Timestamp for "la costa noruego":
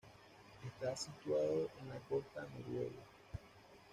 1.89-2.99